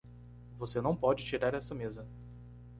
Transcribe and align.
Você 0.57 0.81
não 0.81 0.95
pode 0.95 1.23
tirar 1.23 1.53
essa 1.53 1.75
mesa. 1.75 2.07